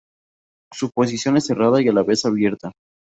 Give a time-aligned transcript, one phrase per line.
[0.73, 2.71] Su posición es cerrada y a la vez abierta.